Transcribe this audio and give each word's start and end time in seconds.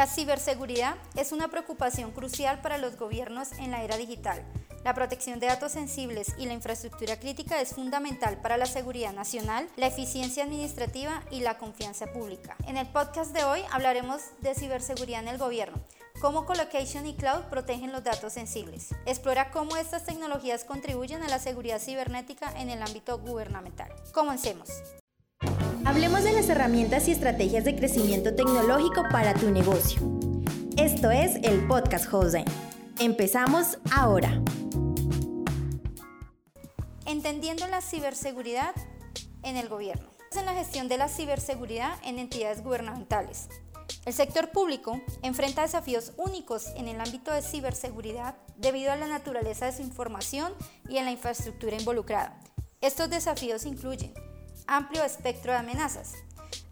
La 0.00 0.06
ciberseguridad 0.06 0.96
es 1.14 1.30
una 1.30 1.48
preocupación 1.48 2.10
crucial 2.12 2.62
para 2.62 2.78
los 2.78 2.96
gobiernos 2.96 3.52
en 3.58 3.70
la 3.70 3.82
era 3.82 3.98
digital. 3.98 4.42
La 4.82 4.94
protección 4.94 5.40
de 5.40 5.48
datos 5.48 5.72
sensibles 5.72 6.32
y 6.38 6.46
la 6.46 6.54
infraestructura 6.54 7.20
crítica 7.20 7.60
es 7.60 7.74
fundamental 7.74 8.40
para 8.40 8.56
la 8.56 8.64
seguridad 8.64 9.12
nacional, 9.12 9.68
la 9.76 9.88
eficiencia 9.88 10.44
administrativa 10.44 11.22
y 11.30 11.40
la 11.40 11.58
confianza 11.58 12.06
pública. 12.14 12.56
En 12.66 12.78
el 12.78 12.86
podcast 12.86 13.34
de 13.34 13.44
hoy 13.44 13.60
hablaremos 13.72 14.22
de 14.40 14.54
ciberseguridad 14.54 15.20
en 15.20 15.28
el 15.28 15.36
gobierno, 15.36 15.76
cómo 16.22 16.46
colocation 16.46 17.06
y 17.06 17.14
cloud 17.14 17.42
protegen 17.50 17.92
los 17.92 18.02
datos 18.02 18.32
sensibles. 18.32 18.94
Explora 19.04 19.50
cómo 19.50 19.76
estas 19.76 20.06
tecnologías 20.06 20.64
contribuyen 20.64 21.22
a 21.24 21.28
la 21.28 21.38
seguridad 21.38 21.78
cibernética 21.78 22.58
en 22.58 22.70
el 22.70 22.80
ámbito 22.80 23.18
gubernamental. 23.18 23.94
Comencemos. 24.14 24.70
Hablemos 25.90 26.22
de 26.22 26.30
las 26.30 26.48
herramientas 26.48 27.08
y 27.08 27.10
estrategias 27.10 27.64
de 27.64 27.74
crecimiento 27.74 28.32
tecnológico 28.32 29.02
para 29.10 29.34
tu 29.34 29.50
negocio. 29.50 30.00
Esto 30.76 31.10
es 31.10 31.34
el 31.42 31.66
podcast 31.66 32.06
Jose. 32.06 32.44
Empezamos 33.00 33.76
ahora. 33.92 34.40
Entendiendo 37.06 37.66
la 37.66 37.80
ciberseguridad 37.80 38.72
en 39.42 39.56
el 39.56 39.68
gobierno. 39.68 40.06
En 40.38 40.46
la 40.46 40.54
gestión 40.54 40.86
de 40.86 40.96
la 40.96 41.08
ciberseguridad 41.08 41.98
en 42.04 42.20
entidades 42.20 42.62
gubernamentales. 42.62 43.48
El 44.06 44.12
sector 44.12 44.52
público 44.52 45.00
enfrenta 45.22 45.62
desafíos 45.62 46.12
únicos 46.18 46.68
en 46.76 46.86
el 46.86 47.00
ámbito 47.00 47.32
de 47.32 47.42
ciberseguridad 47.42 48.36
debido 48.56 48.92
a 48.92 48.96
la 48.96 49.08
naturaleza 49.08 49.66
de 49.66 49.72
su 49.72 49.82
información 49.82 50.52
y 50.88 50.98
en 50.98 51.06
la 51.06 51.10
infraestructura 51.10 51.76
involucrada. 51.76 52.38
Estos 52.80 53.10
desafíos 53.10 53.66
incluyen 53.66 54.14
amplio 54.70 55.02
espectro 55.02 55.50
de 55.50 55.58
amenazas, 55.58 56.14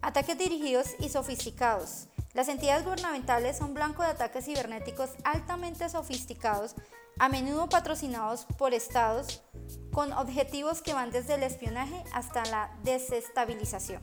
ataques 0.01 0.37
dirigidos 0.37 0.87
y 0.99 1.09
sofisticados. 1.09 2.07
Las 2.33 2.47
entidades 2.47 2.85
gubernamentales 2.85 3.57
son 3.57 3.73
blanco 3.73 4.03
de 4.03 4.09
ataques 4.09 4.45
cibernéticos 4.45 5.09
altamente 5.25 5.89
sofisticados, 5.89 6.75
a 7.19 7.27
menudo 7.27 7.67
patrocinados 7.67 8.45
por 8.57 8.73
estados 8.73 9.43
con 9.91 10.13
objetivos 10.13 10.81
que 10.81 10.93
van 10.93 11.11
desde 11.11 11.33
el 11.33 11.43
espionaje 11.43 12.01
hasta 12.13 12.45
la 12.45 12.73
desestabilización. 12.83 13.99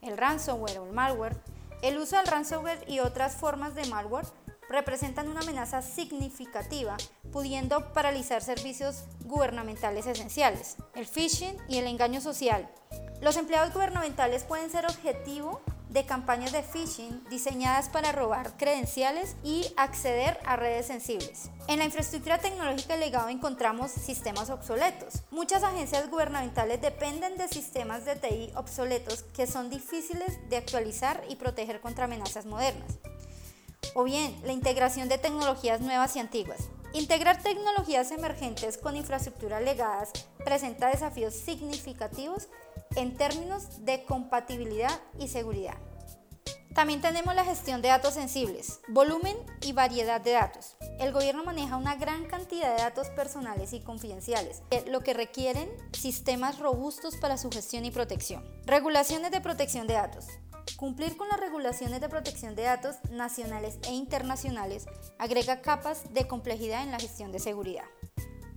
El 0.00 0.18
ransomware 0.18 0.78
o 0.78 0.86
el 0.86 0.92
malware, 0.92 1.40
el 1.82 1.98
uso 1.98 2.16
del 2.16 2.26
ransomware 2.26 2.84
y 2.88 2.98
otras 2.98 3.36
formas 3.36 3.76
de 3.76 3.86
malware 3.86 4.26
representan 4.68 5.28
una 5.28 5.42
amenaza 5.42 5.80
significativa, 5.80 6.96
pudiendo 7.32 7.92
paralizar 7.92 8.42
servicios 8.42 9.04
gubernamentales 9.24 10.06
esenciales. 10.06 10.76
El 10.94 11.06
phishing 11.06 11.56
y 11.68 11.78
el 11.78 11.86
engaño 11.86 12.20
social. 12.20 12.68
Los 13.20 13.36
empleados 13.36 13.72
gubernamentales 13.72 14.44
pueden 14.44 14.70
ser 14.70 14.86
objetivo 14.86 15.60
de 15.88 16.04
campañas 16.04 16.52
de 16.52 16.62
phishing 16.62 17.24
diseñadas 17.30 17.88
para 17.88 18.12
robar 18.12 18.56
credenciales 18.58 19.34
y 19.42 19.66
acceder 19.78 20.38
a 20.44 20.56
redes 20.56 20.86
sensibles. 20.86 21.50
En 21.68 21.78
la 21.78 21.86
infraestructura 21.86 22.38
tecnológica 22.38 22.92
del 22.92 23.00
legado 23.00 23.30
encontramos 23.30 23.92
sistemas 23.92 24.50
obsoletos. 24.50 25.22
Muchas 25.30 25.62
agencias 25.62 26.10
gubernamentales 26.10 26.82
dependen 26.82 27.38
de 27.38 27.48
sistemas 27.48 28.04
de 28.04 28.16
TI 28.16 28.52
obsoletos 28.56 29.22
que 29.34 29.46
son 29.46 29.70
difíciles 29.70 30.38
de 30.50 30.58
actualizar 30.58 31.24
y 31.30 31.36
proteger 31.36 31.80
contra 31.80 32.04
amenazas 32.04 32.44
modernas. 32.44 32.98
O 33.94 34.04
bien, 34.04 34.38
la 34.44 34.52
integración 34.52 35.08
de 35.08 35.16
tecnologías 35.16 35.80
nuevas 35.80 36.14
y 36.16 36.18
antiguas. 36.18 36.68
Integrar 36.96 37.42
tecnologías 37.42 38.10
emergentes 38.10 38.78
con 38.78 38.96
infraestructuras 38.96 39.60
legadas 39.60 40.12
presenta 40.46 40.88
desafíos 40.88 41.34
significativos 41.34 42.48
en 42.94 43.18
términos 43.18 43.84
de 43.84 44.02
compatibilidad 44.04 44.98
y 45.18 45.28
seguridad. 45.28 45.76
También 46.74 47.02
tenemos 47.02 47.34
la 47.34 47.44
gestión 47.44 47.82
de 47.82 47.88
datos 47.88 48.14
sensibles, 48.14 48.80
volumen 48.88 49.36
y 49.60 49.72
variedad 49.72 50.22
de 50.22 50.32
datos. 50.32 50.76
El 50.98 51.12
gobierno 51.12 51.44
maneja 51.44 51.76
una 51.76 51.96
gran 51.96 52.24
cantidad 52.24 52.74
de 52.74 52.82
datos 52.82 53.08
personales 53.10 53.74
y 53.74 53.80
confidenciales, 53.80 54.62
lo 54.86 55.02
que 55.02 55.12
requieren 55.12 55.68
sistemas 55.92 56.58
robustos 56.58 57.16
para 57.16 57.36
su 57.36 57.50
gestión 57.50 57.84
y 57.84 57.90
protección. 57.90 58.42
Regulaciones 58.64 59.32
de 59.32 59.42
protección 59.42 59.86
de 59.86 59.94
datos. 59.94 60.28
Cumplir 60.74 61.16
con 61.16 61.28
las 61.28 61.40
regulaciones 61.40 62.00
de 62.00 62.08
protección 62.08 62.54
de 62.54 62.64
datos 62.64 62.96
nacionales 63.10 63.78
e 63.84 63.92
internacionales 63.92 64.86
agrega 65.18 65.62
capas 65.62 66.12
de 66.12 66.26
complejidad 66.26 66.82
en 66.82 66.90
la 66.90 66.98
gestión 66.98 67.32
de 67.32 67.38
seguridad. 67.38 67.84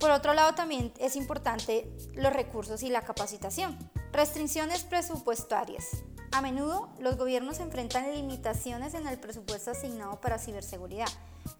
Por 0.00 0.10
otro 0.10 0.34
lado, 0.34 0.54
también 0.54 0.92
es 0.98 1.14
importante 1.14 1.90
los 2.14 2.32
recursos 2.32 2.82
y 2.82 2.88
la 2.88 3.02
capacitación. 3.02 3.78
Restricciones 4.12 4.82
presupuestarias. 4.82 5.88
A 6.32 6.40
menudo 6.40 6.88
los 6.98 7.16
gobiernos 7.16 7.60
enfrentan 7.60 8.12
limitaciones 8.12 8.94
en 8.94 9.06
el 9.06 9.18
presupuesto 9.18 9.72
asignado 9.72 10.20
para 10.20 10.38
ciberseguridad, 10.38 11.08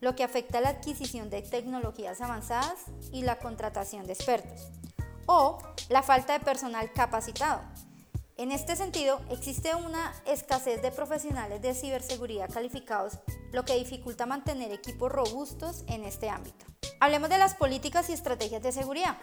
lo 0.01 0.15
que 0.15 0.25
afecta 0.25 0.61
la 0.61 0.71
adquisición 0.71 1.29
de 1.29 1.43
tecnologías 1.43 2.21
avanzadas 2.21 2.85
y 3.13 3.23
la 3.23 3.39
contratación 3.39 4.07
de 4.07 4.13
expertos. 4.13 4.71
O 5.27 5.59
la 5.89 6.03
falta 6.03 6.33
de 6.33 6.45
personal 6.45 6.93
capacitado. 6.93 7.63
En 8.41 8.53
este 8.53 8.75
sentido, 8.75 9.21
existe 9.29 9.75
una 9.75 10.15
escasez 10.25 10.81
de 10.81 10.91
profesionales 10.91 11.61
de 11.61 11.75
ciberseguridad 11.75 12.49
calificados, 12.49 13.19
lo 13.53 13.67
que 13.67 13.77
dificulta 13.77 14.25
mantener 14.25 14.73
equipos 14.73 15.13
robustos 15.13 15.85
en 15.89 16.05
este 16.07 16.31
ámbito. 16.31 16.65
Hablemos 17.01 17.29
de 17.29 17.37
las 17.37 17.55
políticas 17.55 18.09
y 18.09 18.15
estrategias 18.15 18.63
de 18.63 18.73
seguridad. 18.73 19.19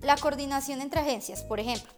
La 0.00 0.16
coordinación 0.16 0.80
entre 0.80 0.98
agencias, 0.98 1.44
por 1.44 1.60
ejemplo. 1.60 1.92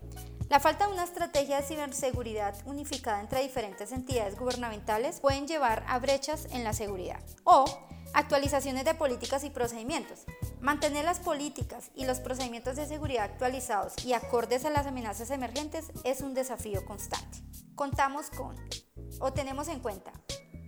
La 0.50 0.60
falta 0.60 0.87
de 0.87 0.93
una 0.93 1.04
estrategia 1.04 1.56
de 1.56 1.66
ciberseguridad 1.66 2.54
unificada 2.66 3.22
entre 3.22 3.41
diferentes 3.41 3.91
entidades 3.91 4.38
gubernamentales 4.38 5.19
pueden 5.21 5.48
llevar 5.48 5.82
a 5.88 5.98
brechas 5.98 6.47
en 6.50 6.62
la 6.62 6.75
seguridad 6.75 7.25
o 7.44 7.65
actualizaciones 8.12 8.84
de 8.84 8.92
políticas 8.92 9.44
y 9.44 9.50
procedimientos. 9.50 10.27
Mantener 10.60 11.06
las 11.06 11.21
políticas 11.21 11.91
y 11.94 12.04
los 12.04 12.21
procedimientos 12.21 12.76
de 12.76 12.87
seguridad 12.87 13.25
actualizados 13.25 13.94
y 14.04 14.12
acordes 14.12 14.66
a 14.66 14.71
las 14.71 14.87
amenazas 14.87 15.31
emergentes 15.31 15.91
es 16.04 16.21
un 16.21 16.34
desafío 16.34 16.84
constante. 16.84 17.38
Contamos 17.75 18.28
con 18.28 18.56
o 19.21 19.32
tenemos 19.32 19.69
en 19.69 19.81
cuenta 19.81 20.12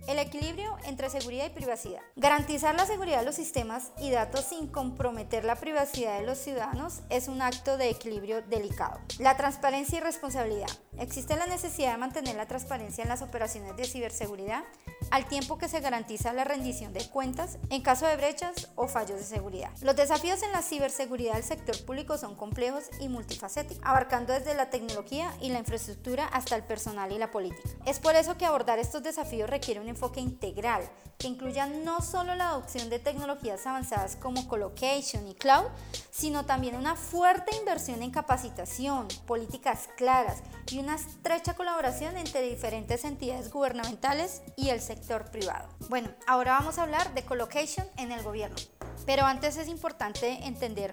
el 0.07 0.19
equilibrio 0.19 0.75
entre 0.85 1.09
seguridad 1.09 1.45
y 1.45 1.49
privacidad. 1.49 2.01
Garantizar 2.15 2.75
la 2.75 2.85
seguridad 2.85 3.19
de 3.19 3.25
los 3.25 3.35
sistemas 3.35 3.91
y 3.99 4.11
datos 4.11 4.45
sin 4.45 4.67
comprometer 4.67 5.45
la 5.45 5.55
privacidad 5.55 6.19
de 6.19 6.25
los 6.25 6.37
ciudadanos 6.37 7.01
es 7.09 7.27
un 7.27 7.41
acto 7.41 7.77
de 7.77 7.89
equilibrio 7.89 8.41
delicado. 8.41 8.99
La 9.19 9.37
transparencia 9.37 9.99
y 9.99 10.01
responsabilidad. 10.01 10.69
Existe 10.99 11.35
la 11.35 11.47
necesidad 11.47 11.93
de 11.93 11.97
mantener 11.97 12.35
la 12.35 12.47
transparencia 12.47 13.03
en 13.03 13.09
las 13.09 13.21
operaciones 13.21 13.75
de 13.75 13.85
ciberseguridad 13.85 14.63
al 15.11 15.27
tiempo 15.27 15.57
que 15.57 15.67
se 15.67 15.79
garantiza 15.79 16.33
la 16.33 16.43
rendición 16.43 16.93
de 16.93 17.07
cuentas 17.09 17.57
en 17.69 17.81
caso 17.81 18.07
de 18.07 18.15
brechas 18.15 18.71
o 18.75 18.87
fallos 18.87 19.19
de 19.19 19.25
seguridad. 19.25 19.71
Los 19.81 19.95
desafíos 19.95 20.41
en 20.43 20.51
la 20.51 20.61
ciberseguridad 20.61 21.33
del 21.33 21.43
sector 21.43 21.83
público 21.85 22.17
son 22.17 22.35
complejos 22.35 22.85
y 22.99 23.09
multifacéticos, 23.09 23.83
abarcando 23.85 24.33
desde 24.33 24.55
la 24.55 24.69
tecnología 24.69 25.33
y 25.41 25.49
la 25.49 25.59
infraestructura 25.59 26.25
hasta 26.25 26.55
el 26.55 26.63
personal 26.63 27.11
y 27.11 27.17
la 27.17 27.31
política. 27.31 27.69
Es 27.85 27.99
por 27.99 28.15
eso 28.15 28.37
que 28.37 28.45
abordar 28.45 28.79
estos 28.79 29.03
desafíos 29.03 29.49
requiere 29.49 29.79
un 29.79 29.89
enfoque 29.93 30.19
integral 30.19 30.83
que 31.17 31.27
incluya 31.27 31.67
no 31.67 32.01
solo 32.01 32.35
la 32.35 32.49
adopción 32.49 32.89
de 32.89 32.99
tecnologías 32.99 33.65
avanzadas 33.65 34.17
como 34.17 34.47
colocation 34.47 35.27
y 35.27 35.35
cloud, 35.35 35.67
sino 36.11 36.45
también 36.45 36.75
una 36.75 36.95
fuerte 36.95 37.55
inversión 37.55 38.01
en 38.01 38.11
capacitación, 38.11 39.07
políticas 39.25 39.87
claras 39.95 40.43
y 40.69 40.79
una 40.79 40.95
estrecha 40.95 41.55
colaboración 41.55 42.17
entre 42.17 42.41
diferentes 42.41 43.05
entidades 43.05 43.51
gubernamentales 43.51 44.41
y 44.57 44.69
el 44.69 44.81
sector 44.81 45.31
privado. 45.31 45.69
Bueno, 45.89 46.09
ahora 46.27 46.53
vamos 46.59 46.77
a 46.77 46.83
hablar 46.83 47.13
de 47.13 47.23
colocation 47.23 47.87
en 47.97 48.11
el 48.11 48.21
gobierno. 48.21 48.57
Pero 49.05 49.25
antes 49.25 49.57
es 49.57 49.67
importante 49.67 50.45
entender 50.45 50.91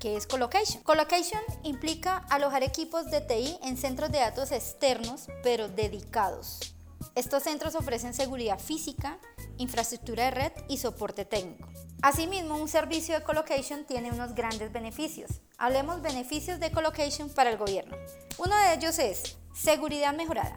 qué 0.00 0.16
es 0.16 0.26
colocation. 0.26 0.82
Colocation 0.82 1.40
implica 1.62 2.18
alojar 2.28 2.62
equipos 2.62 3.10
de 3.10 3.20
TI 3.20 3.58
en 3.62 3.76
centros 3.76 4.10
de 4.10 4.18
datos 4.18 4.52
externos, 4.52 5.28
pero 5.42 5.68
dedicados. 5.68 6.74
Estos 7.16 7.42
centros 7.42 7.74
ofrecen 7.74 8.14
seguridad 8.14 8.58
física, 8.58 9.18
infraestructura 9.58 10.24
de 10.24 10.30
red 10.30 10.52
y 10.68 10.78
soporte 10.78 11.24
técnico. 11.24 11.68
Asimismo, 12.02 12.56
un 12.56 12.68
servicio 12.68 13.14
de 13.14 13.24
colocation 13.24 13.84
tiene 13.84 14.12
unos 14.12 14.34
grandes 14.34 14.72
beneficios. 14.72 15.42
Hablemos 15.58 16.02
beneficios 16.02 16.60
de 16.60 16.70
colocation 16.70 17.28
para 17.28 17.50
el 17.50 17.58
gobierno. 17.58 17.96
Uno 18.38 18.56
de 18.56 18.74
ellos 18.74 18.98
es 18.98 19.36
seguridad 19.54 20.14
mejorada. 20.14 20.56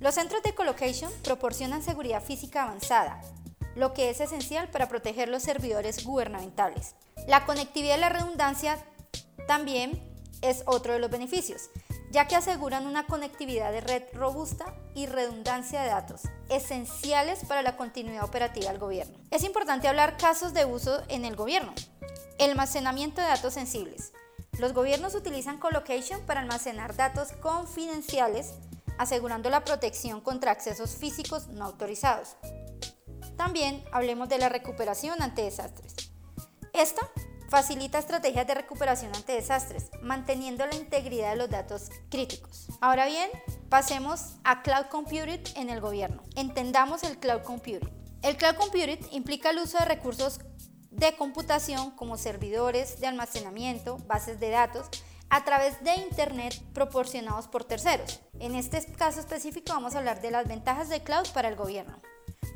Los 0.00 0.16
centros 0.16 0.42
de 0.42 0.54
colocation 0.54 1.10
proporcionan 1.22 1.82
seguridad 1.82 2.22
física 2.22 2.64
avanzada, 2.64 3.22
lo 3.76 3.94
que 3.94 4.10
es 4.10 4.20
esencial 4.20 4.68
para 4.70 4.88
proteger 4.88 5.28
los 5.28 5.44
servidores 5.44 6.04
gubernamentales. 6.04 6.96
La 7.28 7.46
conectividad 7.46 7.96
y 7.96 8.00
la 8.00 8.08
redundancia 8.08 8.84
también 9.46 10.02
es 10.42 10.64
otro 10.66 10.92
de 10.92 10.98
los 10.98 11.10
beneficios 11.10 11.70
ya 12.14 12.28
que 12.28 12.36
aseguran 12.36 12.86
una 12.86 13.06
conectividad 13.06 13.72
de 13.72 13.80
red 13.80 14.04
robusta 14.12 14.72
y 14.94 15.06
redundancia 15.06 15.82
de 15.82 15.88
datos, 15.88 16.20
esenciales 16.48 17.44
para 17.44 17.62
la 17.62 17.76
continuidad 17.76 18.22
operativa 18.22 18.70
del 18.70 18.78
gobierno. 18.78 19.18
Es 19.32 19.42
importante 19.42 19.88
hablar 19.88 20.16
casos 20.16 20.54
de 20.54 20.64
uso 20.64 21.02
en 21.08 21.24
el 21.24 21.34
gobierno. 21.34 21.74
El 22.38 22.50
almacenamiento 22.50 23.20
de 23.20 23.26
datos 23.26 23.54
sensibles. 23.54 24.12
Los 24.60 24.74
gobiernos 24.74 25.16
utilizan 25.16 25.58
colocation 25.58 26.20
para 26.24 26.38
almacenar 26.38 26.94
datos 26.94 27.32
confidenciales, 27.32 28.54
asegurando 28.96 29.50
la 29.50 29.64
protección 29.64 30.20
contra 30.20 30.52
accesos 30.52 30.94
físicos 30.94 31.48
no 31.48 31.64
autorizados. 31.64 32.36
También 33.36 33.84
hablemos 33.90 34.28
de 34.28 34.38
la 34.38 34.48
recuperación 34.48 35.20
ante 35.20 35.42
desastres. 35.42 35.96
Esta 36.72 37.10
facilita 37.48 37.98
estrategias 37.98 38.46
de 38.46 38.54
recuperación 38.54 39.14
ante 39.14 39.32
desastres, 39.34 39.90
manteniendo 40.02 40.66
la 40.66 40.74
integridad 40.74 41.30
de 41.30 41.36
los 41.36 41.50
datos 41.50 41.90
críticos. 42.10 42.68
Ahora 42.80 43.06
bien, 43.06 43.30
pasemos 43.68 44.36
a 44.44 44.62
Cloud 44.62 44.86
Computing 44.90 45.42
en 45.56 45.70
el 45.70 45.80
gobierno. 45.80 46.22
Entendamos 46.36 47.02
el 47.02 47.18
Cloud 47.18 47.42
Computing. 47.42 47.92
El 48.22 48.36
Cloud 48.36 48.56
Computing 48.56 49.06
implica 49.12 49.50
el 49.50 49.58
uso 49.58 49.78
de 49.78 49.84
recursos 49.84 50.40
de 50.90 51.16
computación 51.16 51.90
como 51.90 52.16
servidores 52.16 53.00
de 53.00 53.08
almacenamiento, 53.08 53.98
bases 54.06 54.38
de 54.40 54.50
datos, 54.50 54.88
a 55.28 55.44
través 55.44 55.82
de 55.82 55.94
Internet 55.96 56.54
proporcionados 56.72 57.48
por 57.48 57.64
terceros. 57.64 58.20
En 58.38 58.54
este 58.54 58.84
caso 58.92 59.20
específico 59.20 59.72
vamos 59.72 59.94
a 59.94 59.98
hablar 59.98 60.20
de 60.20 60.30
las 60.30 60.46
ventajas 60.46 60.88
de 60.88 61.02
cloud 61.02 61.26
para 61.34 61.48
el 61.48 61.56
gobierno. 61.56 62.00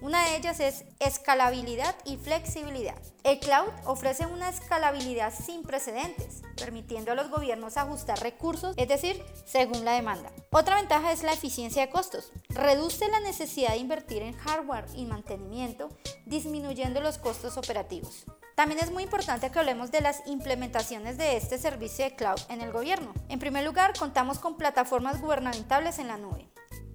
Una 0.00 0.24
de 0.24 0.36
ellas 0.36 0.60
es 0.60 0.84
escalabilidad 1.00 1.94
y 2.04 2.16
flexibilidad. 2.16 2.96
El 3.24 3.40
cloud 3.40 3.68
ofrece 3.84 4.26
una 4.26 4.48
escalabilidad 4.48 5.32
sin 5.34 5.62
precedentes, 5.62 6.42
permitiendo 6.56 7.12
a 7.12 7.14
los 7.14 7.30
gobiernos 7.30 7.76
ajustar 7.76 8.20
recursos, 8.20 8.74
es 8.76 8.88
decir, 8.88 9.22
según 9.44 9.84
la 9.84 9.92
demanda. 9.92 10.30
Otra 10.50 10.76
ventaja 10.76 11.12
es 11.12 11.22
la 11.22 11.32
eficiencia 11.32 11.84
de 11.84 11.92
costos. 11.92 12.32
Reduce 12.48 13.08
la 13.08 13.20
necesidad 13.20 13.70
de 13.70 13.78
invertir 13.78 14.22
en 14.22 14.36
hardware 14.36 14.86
y 14.94 15.04
mantenimiento, 15.04 15.88
disminuyendo 16.26 17.00
los 17.00 17.18
costos 17.18 17.56
operativos. 17.56 18.24
También 18.54 18.80
es 18.80 18.90
muy 18.90 19.04
importante 19.04 19.50
que 19.50 19.58
hablemos 19.60 19.92
de 19.92 20.00
las 20.00 20.26
implementaciones 20.26 21.16
de 21.16 21.36
este 21.36 21.58
servicio 21.58 22.04
de 22.04 22.16
cloud 22.16 22.40
en 22.48 22.60
el 22.60 22.72
gobierno. 22.72 23.14
En 23.28 23.38
primer 23.38 23.64
lugar, 23.64 23.92
contamos 23.96 24.40
con 24.40 24.56
plataformas 24.56 25.20
gubernamentales 25.20 26.00
en 26.00 26.08
la 26.08 26.16
nube 26.16 26.47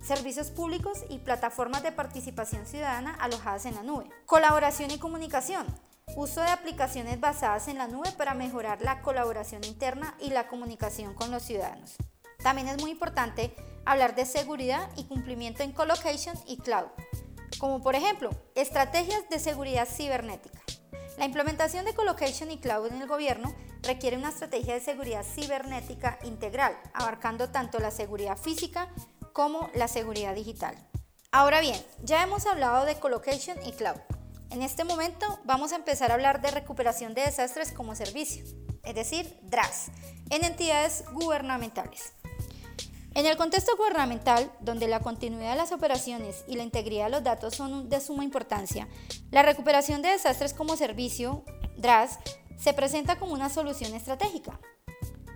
servicios 0.04 0.52
públicos 0.52 1.06
y 1.10 1.20
plataformas 1.20 1.82
de 1.82 1.92
participación 1.92 2.66
ciudadana 2.66 3.16
alojadas 3.16 3.66
en 3.66 3.76
la 3.76 3.84
nube. 3.84 4.10
Colaboración 4.26 4.92
y 4.92 5.00
comunicación. 5.00 5.66
Uso 6.18 6.42
de 6.42 6.50
aplicaciones 6.50 7.20
basadas 7.20 7.70
en 7.70 7.78
la 7.78 7.88
nube 7.88 8.12
para 8.18 8.34
mejorar 8.34 8.82
la 8.82 9.02
colaboración 9.02 9.64
interna 9.64 10.16
y 10.20 10.30
la 10.32 10.48
comunicación 10.48 11.14
con 11.14 11.32
los 11.32 11.44
ciudadanos. 11.44 11.96
También 12.44 12.68
es 12.68 12.82
muy 12.82 12.92
importante 12.92 13.56
hablar 13.86 14.14
de 14.16 14.26
seguridad 14.26 14.90
y 14.98 15.06
cumplimiento 15.06 15.64
en 15.64 15.72
colocation 15.72 16.38
y 16.46 16.58
cloud, 16.58 16.90
como 17.58 17.82
por 17.82 17.96
ejemplo 17.96 18.32
estrategias 18.56 19.30
de 19.30 19.40
seguridad 19.40 19.88
cibernética. 19.88 20.60
La 21.18 21.26
implementación 21.26 21.86
de 21.86 21.94
colocation 21.94 22.52
y 22.52 22.58
cloud 22.58 22.88
en 22.88 23.02
el 23.02 23.08
gobierno 23.08 23.54
requiere 23.84 24.18
una 24.18 24.30
estrategia 24.30 24.74
de 24.74 24.80
seguridad 24.80 25.24
cibernética 25.24 26.18
integral, 26.24 26.78
abarcando 26.94 27.50
tanto 27.50 27.80
la 27.80 27.92
seguridad 27.92 28.38
física 28.38 28.90
como 29.34 29.70
la 29.74 29.88
seguridad 29.88 30.36
digital. 30.36 30.78
Ahora 31.32 31.60
bien, 31.62 31.84
ya 32.04 32.24
hemos 32.24 32.46
hablado 32.46 32.86
de 32.86 32.96
colocation 32.96 33.58
y 33.66 33.72
cloud. 33.72 34.00
En 34.52 34.62
este 34.62 34.84
momento 34.84 35.40
vamos 35.44 35.74
a 35.74 35.78
empezar 35.78 36.12
a 36.12 36.14
hablar 36.14 36.42
de 36.42 36.52
recuperación 36.52 37.16
de 37.16 37.24
desastres 37.24 37.72
como 37.72 37.96
servicio, 37.96 38.46
es 38.84 38.96
decir, 38.96 39.40
DRAS, 39.42 39.88
en 40.30 40.46
entidades 40.46 41.04
gubernamentales. 41.12 42.14
En 43.16 43.26
el 43.26 43.38
contexto 43.38 43.76
gubernamental, 43.78 44.52
donde 44.60 44.88
la 44.88 45.00
continuidad 45.00 45.52
de 45.52 45.58
las 45.58 45.72
operaciones 45.72 46.44
y 46.48 46.56
la 46.56 46.64
integridad 46.64 47.06
de 47.06 47.12
los 47.12 47.24
datos 47.24 47.56
son 47.56 47.90
de 47.90 48.00
suma 48.00 48.24
importancia, 48.24 48.88
la 49.32 49.42
recuperación 49.42 50.02
de 50.02 50.10
desastres 50.10 50.54
como 50.54 50.78
servicio, 50.78 51.44
DRAS, 51.78 52.20
se 52.60 52.74
presenta 52.74 53.18
como 53.18 53.34
una 53.34 53.50
solución 53.50 53.94
estratégica, 53.94 54.60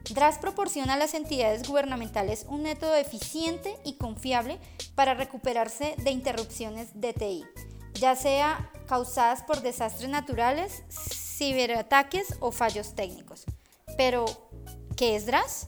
DRAS 0.10 0.38
proporciona 0.38 0.94
a 0.94 0.98
las 0.98 1.14
entidades 1.14 1.68
gubernamentales 1.68 2.46
un 2.48 2.64
método 2.64 2.96
eficiente 2.96 3.76
y 3.84 3.98
confiable 3.98 4.60
para 4.96 5.14
recuperarse 5.14 5.96
de 5.98 6.12
interrupciones 6.12 6.90
de 6.94 7.14
TI, 7.14 7.46
ya 7.96 8.16
sea 8.16 8.72
causadas 8.88 9.44
por 9.44 9.62
desastres 9.62 10.10
naturales, 10.10 10.84
ciberataques 10.90 12.36
o 12.40 12.52
fallos 12.52 12.96
técnicos. 12.96 13.46
Pero, 13.98 14.26
¿qué 14.96 15.16
es 15.16 15.26
DRAS? 15.26 15.68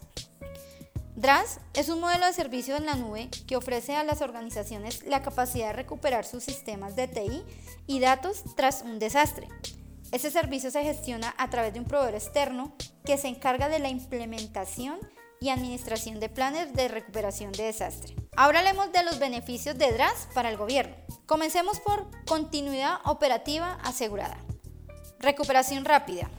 DRAS 1.15 1.59
es 1.73 1.89
un 1.89 1.99
modelo 1.99 2.25
de 2.25 2.33
servicio 2.33 2.77
en 2.77 2.85
la 2.85 2.95
nube 2.95 3.29
que 3.45 3.57
ofrece 3.57 3.93
a 3.95 4.05
las 4.05 4.21
organizaciones 4.21 5.03
la 5.03 5.21
capacidad 5.21 5.67
de 5.67 5.73
recuperar 5.73 6.25
sus 6.25 6.45
sistemas 6.45 6.95
de 6.95 7.09
TI 7.09 7.43
y 7.87 7.99
datos 7.99 8.43
tras 8.55 8.83
un 8.83 8.99
desastre. 8.99 9.49
Ese 10.11 10.31
servicio 10.31 10.71
se 10.71 10.83
gestiona 10.83 11.35
a 11.37 11.49
través 11.51 11.73
de 11.73 11.79
un 11.79 11.85
proveedor 11.85 12.15
externo 12.15 12.75
que 13.05 13.17
se 13.17 13.27
encarga 13.27 13.69
de 13.69 13.77
la 13.79 13.89
implementación 13.89 14.99
y 15.39 15.49
administración 15.49 16.19
de 16.19 16.29
planes 16.29 16.73
de 16.73 16.87
recuperación 16.87 17.51
de 17.51 17.65
desastre. 17.65 18.15
Ahora 18.35 18.59
hablemos 18.59 18.91
de 18.91 19.03
los 19.03 19.19
beneficios 19.19 19.77
de 19.77 19.91
DRAS 19.91 20.27
para 20.33 20.49
el 20.49 20.57
gobierno. 20.57 20.95
Comencemos 21.27 21.79
por 21.79 22.07
continuidad 22.25 22.97
operativa 23.05 23.73
asegurada. 23.83 24.37
Recuperación 25.19 25.85
rápida. 25.85 26.29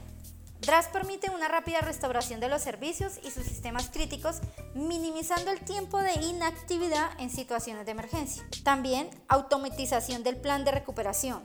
DRAS 0.59 0.89
permite 0.89 1.31
una 1.31 1.47
rápida 1.47 1.79
restauración 1.79 2.39
de 2.39 2.49
los 2.49 2.61
servicios 2.61 3.19
y 3.23 3.31
sus 3.31 3.45
sistemas 3.45 3.89
críticos, 3.89 4.41
minimizando 4.75 5.49
el 5.49 5.61
tiempo 5.61 5.97
de 5.97 6.13
inactividad 6.13 7.09
en 7.19 7.29
situaciones 7.29 7.85
de 7.85 7.93
emergencia. 7.93 8.43
También 8.63 9.09
automatización 9.27 10.23
del 10.23 10.37
plan 10.37 10.65
de 10.65 10.71
recuperación. 10.71 11.41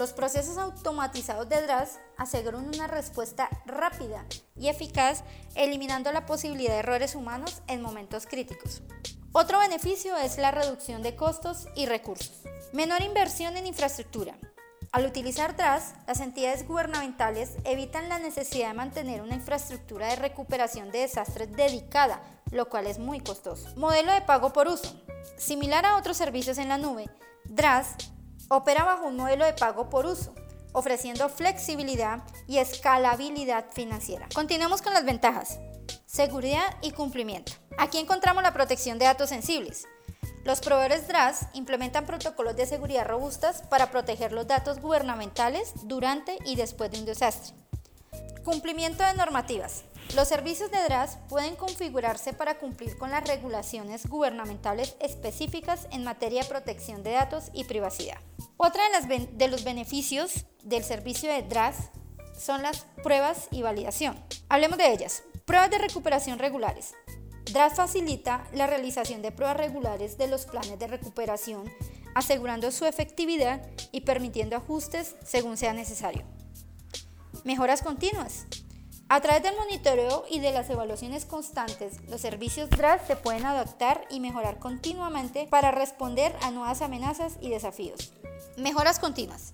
Los 0.00 0.14
procesos 0.14 0.56
automatizados 0.56 1.46
de 1.50 1.60
DRAS 1.60 1.98
aseguran 2.16 2.66
una 2.74 2.86
respuesta 2.86 3.50
rápida 3.66 4.24
y 4.56 4.68
eficaz, 4.68 5.24
eliminando 5.54 6.10
la 6.10 6.24
posibilidad 6.24 6.72
de 6.72 6.78
errores 6.78 7.14
humanos 7.14 7.60
en 7.66 7.82
momentos 7.82 8.24
críticos. 8.24 8.80
Otro 9.32 9.58
beneficio 9.58 10.16
es 10.16 10.38
la 10.38 10.52
reducción 10.52 11.02
de 11.02 11.16
costos 11.16 11.68
y 11.76 11.84
recursos. 11.84 12.32
Menor 12.72 13.02
inversión 13.02 13.58
en 13.58 13.66
infraestructura. 13.66 14.38
Al 14.90 15.04
utilizar 15.04 15.54
DRAS, 15.54 15.92
las 16.06 16.20
entidades 16.20 16.66
gubernamentales 16.66 17.56
evitan 17.64 18.08
la 18.08 18.18
necesidad 18.18 18.68
de 18.68 18.74
mantener 18.74 19.20
una 19.20 19.34
infraestructura 19.34 20.08
de 20.08 20.16
recuperación 20.16 20.90
de 20.90 21.00
desastres 21.00 21.54
dedicada, 21.54 22.22
lo 22.52 22.70
cual 22.70 22.86
es 22.86 22.98
muy 22.98 23.20
costoso. 23.20 23.68
Modelo 23.76 24.12
de 24.12 24.22
pago 24.22 24.54
por 24.54 24.66
uso. 24.66 24.98
Similar 25.36 25.84
a 25.84 25.98
otros 25.98 26.16
servicios 26.16 26.56
en 26.56 26.70
la 26.70 26.78
nube, 26.78 27.10
DRAS 27.44 27.96
Opera 28.52 28.82
bajo 28.82 29.06
un 29.06 29.14
modelo 29.14 29.44
de 29.44 29.52
pago 29.52 29.88
por 29.88 30.06
uso, 30.06 30.34
ofreciendo 30.72 31.28
flexibilidad 31.28 32.24
y 32.48 32.58
escalabilidad 32.58 33.66
financiera. 33.70 34.26
Continuamos 34.34 34.82
con 34.82 34.92
las 34.92 35.04
ventajas. 35.04 35.60
Seguridad 36.04 36.64
y 36.82 36.90
cumplimiento. 36.90 37.52
Aquí 37.78 37.98
encontramos 37.98 38.42
la 38.42 38.52
protección 38.52 38.98
de 38.98 39.04
datos 39.04 39.28
sensibles. 39.28 39.86
Los 40.42 40.58
proveedores 40.58 41.06
DRAS 41.06 41.46
implementan 41.52 42.06
protocolos 42.06 42.56
de 42.56 42.66
seguridad 42.66 43.06
robustas 43.06 43.62
para 43.62 43.92
proteger 43.92 44.32
los 44.32 44.48
datos 44.48 44.80
gubernamentales 44.80 45.72
durante 45.84 46.36
y 46.44 46.56
después 46.56 46.90
de 46.90 46.98
un 46.98 47.04
desastre. 47.04 47.54
Cumplimiento 48.42 49.04
de 49.04 49.14
normativas. 49.14 49.84
Los 50.16 50.26
servicios 50.26 50.72
de 50.72 50.82
DRAS 50.82 51.18
pueden 51.28 51.54
configurarse 51.54 52.32
para 52.32 52.58
cumplir 52.58 52.98
con 52.98 53.12
las 53.12 53.22
regulaciones 53.22 54.08
gubernamentales 54.08 54.96
específicas 54.98 55.86
en 55.92 56.02
materia 56.02 56.42
de 56.42 56.48
protección 56.48 57.04
de 57.04 57.12
datos 57.12 57.50
y 57.52 57.62
privacidad. 57.62 58.18
Otra 58.62 58.82
de, 59.08 59.26
de 59.32 59.48
los 59.48 59.64
beneficios 59.64 60.44
del 60.62 60.84
servicio 60.84 61.32
de 61.32 61.42
DRAS 61.42 61.76
son 62.38 62.60
las 62.60 62.84
pruebas 63.02 63.48
y 63.50 63.62
validación. 63.62 64.22
Hablemos 64.50 64.76
de 64.76 64.92
ellas. 64.92 65.22
Pruebas 65.46 65.70
de 65.70 65.78
recuperación 65.78 66.38
regulares. 66.38 66.92
DRAS 67.54 67.76
facilita 67.76 68.46
la 68.52 68.66
realización 68.66 69.22
de 69.22 69.32
pruebas 69.32 69.56
regulares 69.56 70.18
de 70.18 70.28
los 70.28 70.44
planes 70.44 70.78
de 70.78 70.88
recuperación, 70.88 71.72
asegurando 72.14 72.70
su 72.70 72.84
efectividad 72.84 73.66
y 73.92 74.02
permitiendo 74.02 74.56
ajustes 74.56 75.16
según 75.24 75.56
sea 75.56 75.72
necesario. 75.72 76.26
Mejoras 77.44 77.80
continuas. 77.80 78.44
A 79.12 79.20
través 79.20 79.42
del 79.42 79.56
monitoreo 79.56 80.24
y 80.30 80.38
de 80.38 80.52
las 80.52 80.70
evaluaciones 80.70 81.24
constantes, 81.24 82.00
los 82.08 82.20
servicios 82.20 82.70
DRAS 82.70 83.08
se 83.08 83.16
pueden 83.16 83.44
adaptar 83.44 84.06
y 84.08 84.20
mejorar 84.20 84.60
continuamente 84.60 85.48
para 85.50 85.72
responder 85.72 86.32
a 86.42 86.52
nuevas 86.52 86.80
amenazas 86.80 87.32
y 87.40 87.50
desafíos. 87.50 88.12
Mejoras 88.56 89.00
continuas. 89.00 89.52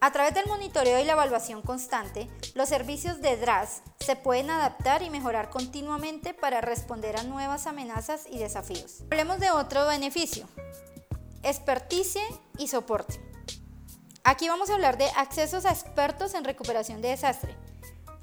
A 0.00 0.12
través 0.12 0.32
del 0.32 0.46
monitoreo 0.46 0.98
y 0.98 1.04
la 1.04 1.12
evaluación 1.12 1.60
constante, 1.60 2.30
los 2.54 2.70
servicios 2.70 3.20
de 3.20 3.36
DRAS 3.36 3.82
se 3.98 4.16
pueden 4.16 4.48
adaptar 4.48 5.02
y 5.02 5.10
mejorar 5.10 5.50
continuamente 5.50 6.32
para 6.32 6.62
responder 6.62 7.18
a 7.18 7.24
nuevas 7.24 7.66
amenazas 7.66 8.24
y 8.30 8.38
desafíos. 8.38 9.02
Hablemos 9.10 9.40
de 9.40 9.50
otro 9.50 9.86
beneficio, 9.88 10.48
experticia 11.42 12.22
y 12.56 12.68
soporte. 12.68 13.20
Aquí 14.24 14.48
vamos 14.48 14.70
a 14.70 14.74
hablar 14.74 14.96
de 14.96 15.10
accesos 15.16 15.66
a 15.66 15.70
expertos 15.70 16.32
en 16.32 16.44
recuperación 16.44 17.02
de 17.02 17.08
desastre. 17.08 17.54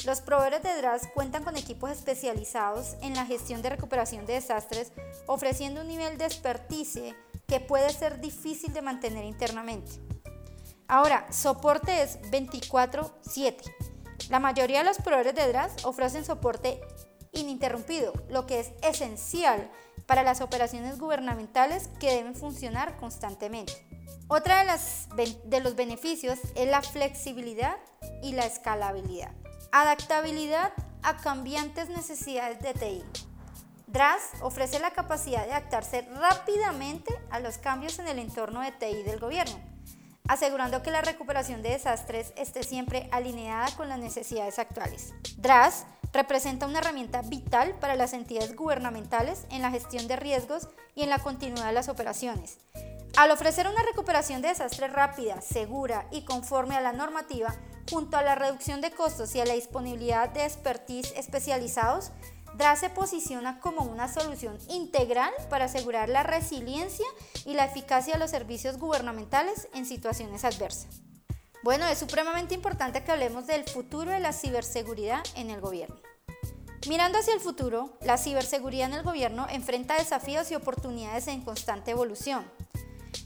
Los 0.06 0.22
proveedores 0.22 0.63
de 0.63 0.77
DRAS 0.77 1.08
cuentan 1.13 1.44
con 1.44 1.58
equipos 1.58 1.89
especializados 1.89 2.96
en 3.01 3.16
la 3.16 3.25
gestión 3.25 3.62
de 3.62 3.72
recuperación 3.72 4.25
de 4.25 4.34
desastres, 4.34 4.92
ofreciendo 5.25 5.82
un 5.82 5.88
nivel 5.88 6.18
de 6.18 6.25
expertise 6.25 7.16
que 7.48 7.60
puede 7.60 7.89
ser 7.89 8.22
difícil 8.22 8.74
de 8.74 8.82
mantener 8.82 9.25
internamente. 9.25 9.92
Ahora, 10.88 11.25
soporte 11.32 12.04
es 12.04 12.20
24/7. 12.32 13.63
La 14.30 14.39
mayoría 14.39 14.80
de 14.80 14.86
los 14.86 14.98
proveedores 14.98 15.36
de 15.36 15.48
DRAS 15.48 15.84
ofrecen 15.84 16.24
soporte 16.24 16.80
ininterrumpido, 17.32 18.13
lo 18.30 18.46
que 18.46 18.60
es 18.60 18.72
esencial 18.84 19.70
para 20.06 20.24
las 20.24 20.42
operaciones 20.42 21.00
gubernamentales 21.00 21.89
que 22.00 22.13
deben 22.13 22.36
funcionar 22.36 22.98
constantemente. 22.98 23.74
Otra 24.27 24.60
de, 24.60 24.66
las, 24.66 25.08
de 25.16 25.60
los 25.60 25.75
beneficios 25.75 26.39
es 26.56 26.68
la 26.70 26.82
flexibilidad 26.82 27.77
y 28.22 28.34
la 28.34 28.46
escalabilidad. 28.46 29.34
Adaptabilidad 29.79 30.74
a 31.03 31.17
cambiantes 31.17 31.88
necesidades 31.89 32.60
de 32.62 32.74
TI. 32.74 33.03
DRAS 33.86 34.31
ofrece 34.41 34.79
la 34.79 34.89
capacidad 34.89 35.46
de 35.46 35.51
adaptarse 35.51 36.01
rápidamente 36.19 37.13
a 37.29 37.39
los 37.39 37.60
cambios 37.60 38.00
en 38.00 38.07
el 38.07 38.17
entorno 38.17 38.62
de 38.62 38.72
TI 38.72 39.03
del 39.03 39.19
gobierno, 39.19 39.55
asegurando 40.27 40.81
que 40.81 40.89
la 40.89 41.03
recuperación 41.03 41.62
de 41.62 41.69
desastres 41.69 42.34
esté 42.38 42.63
siempre 42.63 43.07
alineada 43.12 43.67
con 43.77 43.88
las 43.88 44.00
necesidades 44.00 44.57
actuales. 44.57 45.13
DRAS 45.38 45.86
representa 46.12 46.65
una 46.65 46.79
herramienta 46.79 47.22
vital 47.22 47.75
para 47.79 47.93
las 47.93 48.13
entidades 48.13 48.55
gubernamentales 48.55 49.46
en 49.51 49.62
la 49.62 49.69
gestión 49.69 50.07
de 50.07 50.15
riesgos 50.15 50.69
y 50.96 51.03
en 51.03 51.12
la 51.12 51.19
continuidad 51.19 51.67
de 51.67 51.74
las 51.74 51.88
operaciones. 51.88 52.57
Al 53.15 53.29
ofrecer 53.29 53.67
una 53.67 53.84
recuperación 53.84 54.41
de 54.41 54.48
desastres 54.48 54.91
rápida, 54.91 55.39
segura 55.41 56.07
y 56.10 56.25
conforme 56.25 56.75
a 56.75 56.81
la 56.81 56.93
normativa, 56.93 57.55
junto 57.89 58.17
a 58.17 58.22
la 58.22 58.36
reducción 58.36 58.82
de 58.82 58.91
costos 58.91 59.34
y 59.36 59.39
a 59.39 59.46
la 59.46 59.53
disponibilidad 59.53 60.29
de 60.29 60.46
expertise 60.46 61.13
especializados, 61.15 62.12
DRA 62.56 62.75
se 62.75 62.89
posiciona 62.89 63.60
como 63.60 63.84
una 63.84 64.12
solución 64.12 64.58
integral 64.70 65.32
para 65.50 65.65
asegurar 65.65 66.10
la 66.10 66.24
resiliencia 66.24 67.06
y 67.46 67.53
la 67.53 67.65
eficacia 67.65 68.13
de 68.13 68.20
los 68.20 68.32
servicios 68.32 68.77
gubernamentales 68.77 69.67
en 69.74 69.86
situaciones 69.86 70.44
adversas. 70.44 71.01
Bueno, 71.63 71.86
es 71.88 71.98
supremamente 71.98 72.56
importante 72.56 73.03
que 73.03 73.12
hablemos 73.12 73.48
del 73.48 73.63
futuro 73.63 74.12
de 74.12 74.20
la 74.20 74.34
ciberseguridad 74.34 75.24
en 75.36 75.50
el 75.50 75.62
gobierno. 75.62 75.98
Mirando 76.88 77.17
hacia 77.20 77.34
el 77.34 77.41
futuro, 77.41 77.98
la 78.01 78.17
ciberseguridad 78.17 78.88
en 78.88 78.94
el 78.94 79.03
gobierno 79.03 79.46
enfrenta 79.50 79.96
desafíos 79.96 80.50
y 80.51 80.56
oportunidades 80.56 81.27
en 81.27 81.41
constante 81.41 81.91
evolución. 81.91 82.50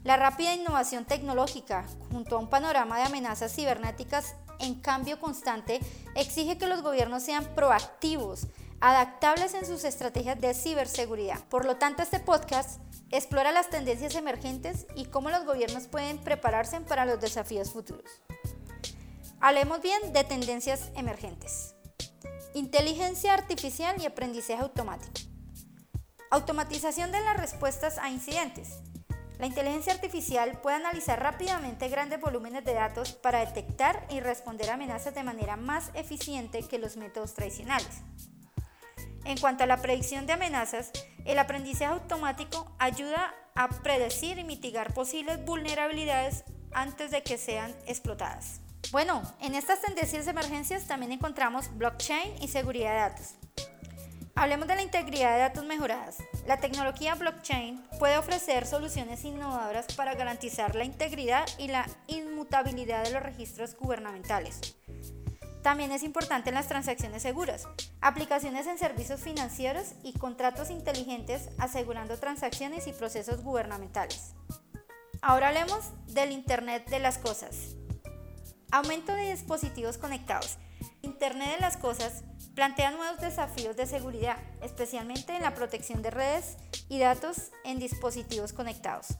La 0.02 0.16
rápida 0.16 0.54
innovación 0.54 1.04
tecnológica, 1.04 1.86
junto 2.10 2.36
a 2.36 2.38
un 2.40 2.50
panorama 2.50 2.96
de 2.96 3.04
amenazas 3.04 3.54
cibernéticas 3.54 4.34
en 4.62 4.76
cambio 4.76 5.20
constante, 5.20 5.80
exige 6.14 6.56
que 6.56 6.66
los 6.66 6.82
gobiernos 6.82 7.22
sean 7.22 7.44
proactivos, 7.54 8.46
adaptables 8.80 9.54
en 9.54 9.66
sus 9.66 9.84
estrategias 9.84 10.40
de 10.40 10.54
ciberseguridad. 10.54 11.44
Por 11.48 11.64
lo 11.64 11.76
tanto, 11.76 12.02
este 12.02 12.18
podcast 12.18 12.80
explora 13.10 13.52
las 13.52 13.70
tendencias 13.70 14.14
emergentes 14.14 14.86
y 14.96 15.04
cómo 15.04 15.30
los 15.30 15.44
gobiernos 15.44 15.86
pueden 15.86 16.18
prepararse 16.18 16.80
para 16.80 17.04
los 17.04 17.20
desafíos 17.20 17.70
futuros. 17.70 18.10
Hablemos 19.40 19.82
bien 19.82 20.12
de 20.12 20.24
tendencias 20.24 20.90
emergentes. 20.94 21.74
Inteligencia 22.54 23.34
artificial 23.34 24.00
y 24.00 24.06
aprendizaje 24.06 24.62
automático. 24.62 25.12
Automatización 26.30 27.12
de 27.12 27.20
las 27.20 27.36
respuestas 27.36 27.98
a 27.98 28.08
incidentes. 28.08 28.78
La 29.42 29.48
inteligencia 29.48 29.92
artificial 29.92 30.60
puede 30.60 30.76
analizar 30.76 31.20
rápidamente 31.20 31.88
grandes 31.88 32.20
volúmenes 32.20 32.64
de 32.64 32.74
datos 32.74 33.14
para 33.14 33.40
detectar 33.40 34.06
y 34.08 34.20
responder 34.20 34.70
amenazas 34.70 35.16
de 35.16 35.24
manera 35.24 35.56
más 35.56 35.90
eficiente 35.94 36.62
que 36.62 36.78
los 36.78 36.96
métodos 36.96 37.34
tradicionales. 37.34 38.02
En 39.24 39.36
cuanto 39.38 39.64
a 39.64 39.66
la 39.66 39.82
predicción 39.82 40.26
de 40.26 40.34
amenazas, 40.34 40.92
el 41.24 41.40
aprendizaje 41.40 41.92
automático 41.92 42.72
ayuda 42.78 43.34
a 43.56 43.66
predecir 43.82 44.38
y 44.38 44.44
mitigar 44.44 44.94
posibles 44.94 45.44
vulnerabilidades 45.44 46.44
antes 46.70 47.10
de 47.10 47.24
que 47.24 47.36
sean 47.36 47.74
explotadas. 47.88 48.60
Bueno, 48.92 49.22
en 49.40 49.56
estas 49.56 49.80
tendencias 49.80 50.24
de 50.24 50.30
emergencias 50.30 50.86
también 50.86 51.10
encontramos 51.10 51.76
blockchain 51.76 52.40
y 52.40 52.46
seguridad 52.46 52.92
de 52.92 52.98
datos. 52.98 53.34
Hablemos 54.34 54.66
de 54.66 54.76
la 54.76 54.82
integridad 54.82 55.34
de 55.34 55.40
datos 55.40 55.64
mejoradas. 55.64 56.16
La 56.46 56.58
tecnología 56.58 57.14
blockchain 57.14 57.84
puede 57.98 58.16
ofrecer 58.16 58.66
soluciones 58.66 59.24
innovadoras 59.24 59.86
para 59.94 60.14
garantizar 60.14 60.74
la 60.74 60.84
integridad 60.84 61.46
y 61.58 61.68
la 61.68 61.86
inmutabilidad 62.06 63.04
de 63.04 63.10
los 63.10 63.22
registros 63.22 63.76
gubernamentales. 63.76 64.76
También 65.62 65.92
es 65.92 66.02
importante 66.02 66.48
en 66.48 66.54
las 66.54 66.66
transacciones 66.66 67.22
seguras, 67.22 67.68
aplicaciones 68.00 68.66
en 68.66 68.78
servicios 68.78 69.20
financieros 69.20 69.92
y 70.02 70.14
contratos 70.14 70.70
inteligentes 70.70 71.50
asegurando 71.58 72.18
transacciones 72.18 72.86
y 72.86 72.92
procesos 72.92 73.42
gubernamentales. 73.44 74.34
Ahora 75.20 75.48
hablemos 75.48 75.90
del 76.06 76.32
Internet 76.32 76.88
de 76.88 76.98
las 76.98 77.18
Cosas. 77.18 77.76
Aumento 78.72 79.12
de 79.14 79.30
dispositivos 79.30 79.98
conectados. 79.98 80.56
Internet 81.02 81.56
de 81.56 81.60
las 81.60 81.76
Cosas 81.76 82.24
plantea 82.54 82.90
nuevos 82.90 83.20
desafíos 83.20 83.76
de 83.76 83.86
seguridad, 83.86 84.36
especialmente 84.60 85.34
en 85.34 85.42
la 85.42 85.54
protección 85.54 86.02
de 86.02 86.10
redes 86.10 86.56
y 86.88 86.98
datos 86.98 87.50
en 87.64 87.78
dispositivos 87.78 88.52
conectados. 88.52 89.18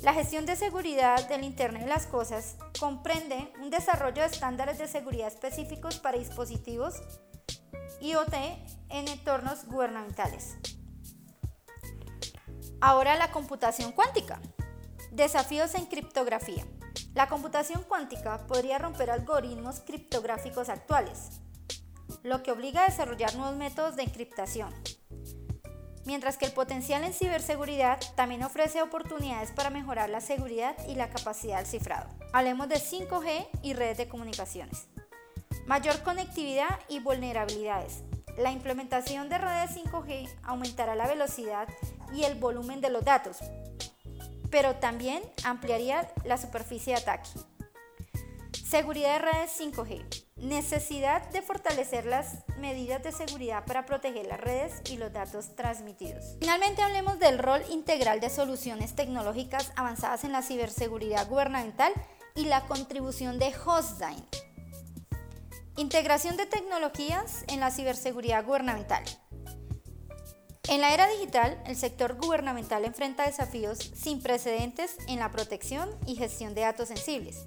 La 0.00 0.14
gestión 0.14 0.46
de 0.46 0.56
seguridad 0.56 1.28
del 1.28 1.44
Internet 1.44 1.82
de 1.84 1.88
las 1.88 2.06
Cosas 2.06 2.56
comprende 2.78 3.52
un 3.60 3.70
desarrollo 3.70 4.22
de 4.22 4.28
estándares 4.28 4.78
de 4.78 4.88
seguridad 4.88 5.28
específicos 5.28 6.00
para 6.00 6.18
dispositivos 6.18 7.00
IoT 8.00 8.34
en 8.88 9.08
entornos 9.08 9.64
gubernamentales. 9.66 10.56
Ahora 12.80 13.14
la 13.14 13.30
computación 13.30 13.92
cuántica. 13.92 14.40
Desafíos 15.12 15.74
en 15.76 15.86
criptografía. 15.86 16.64
La 17.14 17.28
computación 17.28 17.84
cuántica 17.84 18.44
podría 18.48 18.78
romper 18.78 19.10
algoritmos 19.10 19.80
criptográficos 19.80 20.68
actuales, 20.68 21.41
lo 22.22 22.42
que 22.42 22.52
obliga 22.52 22.84
a 22.84 22.88
desarrollar 22.88 23.34
nuevos 23.34 23.56
métodos 23.56 23.96
de 23.96 24.02
encriptación 24.02 24.72
mientras 26.04 26.36
que 26.36 26.46
el 26.46 26.52
potencial 26.52 27.04
en 27.04 27.12
ciberseguridad 27.12 28.00
también 28.16 28.42
ofrece 28.42 28.82
oportunidades 28.82 29.50
para 29.52 29.70
mejorar 29.70 30.10
la 30.10 30.20
seguridad 30.20 30.76
y 30.88 30.94
la 30.94 31.10
capacidad 31.10 31.58
del 31.58 31.66
cifrado. 31.66 32.08
Hablemos 32.32 32.68
de 32.68 32.76
5G 32.76 33.46
y 33.62 33.74
redes 33.74 33.98
de 33.98 34.08
comunicaciones. 34.08 34.88
Mayor 35.66 36.02
conectividad 36.02 36.80
y 36.88 37.00
vulnerabilidades. 37.00 38.02
La 38.36 38.50
implementación 38.50 39.28
de 39.28 39.38
redes 39.38 39.76
5G 39.76 40.28
aumentará 40.42 40.94
la 40.94 41.06
velocidad 41.06 41.68
y 42.14 42.24
el 42.24 42.34
volumen 42.34 42.80
de 42.80 42.90
los 42.90 43.04
datos, 43.04 43.38
pero 44.50 44.76
también 44.76 45.22
ampliaría 45.44 46.10
la 46.24 46.38
superficie 46.38 46.94
de 46.94 47.00
ataque. 47.00 47.30
Seguridad 48.64 49.12
de 49.14 49.32
redes 49.32 49.60
5G. 49.60 50.31
Necesidad 50.42 51.30
de 51.30 51.40
fortalecer 51.40 52.04
las 52.04 52.38
medidas 52.58 53.00
de 53.04 53.12
seguridad 53.12 53.64
para 53.64 53.86
proteger 53.86 54.26
las 54.26 54.40
redes 54.40 54.72
y 54.90 54.96
los 54.96 55.12
datos 55.12 55.54
transmitidos. 55.54 56.36
Finalmente 56.40 56.82
hablemos 56.82 57.20
del 57.20 57.38
rol 57.38 57.62
integral 57.70 58.18
de 58.18 58.28
soluciones 58.28 58.96
tecnológicas 58.96 59.70
avanzadas 59.76 60.24
en 60.24 60.32
la 60.32 60.42
ciberseguridad 60.42 61.28
gubernamental 61.28 61.92
y 62.34 62.46
la 62.46 62.62
contribución 62.62 63.38
de 63.38 63.54
Hostdine. 63.64 64.26
Integración 65.76 66.36
de 66.36 66.46
tecnologías 66.46 67.44
en 67.46 67.60
la 67.60 67.70
ciberseguridad 67.70 68.44
gubernamental. 68.44 69.04
En 70.68 70.80
la 70.80 70.92
era 70.92 71.06
digital, 71.06 71.62
el 71.66 71.76
sector 71.76 72.16
gubernamental 72.16 72.84
enfrenta 72.84 73.26
desafíos 73.26 73.78
sin 73.94 74.20
precedentes 74.20 74.96
en 75.06 75.20
la 75.20 75.30
protección 75.30 75.88
y 76.04 76.16
gestión 76.16 76.52
de 76.54 76.62
datos 76.62 76.88
sensibles 76.88 77.46